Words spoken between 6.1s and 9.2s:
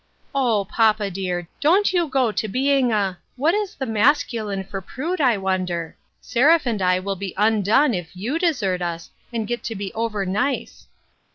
Seraph and I will be undone if you desert us,